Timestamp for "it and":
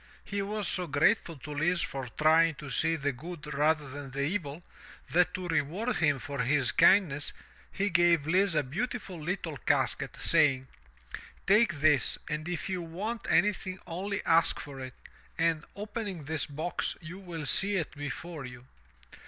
14.81-15.63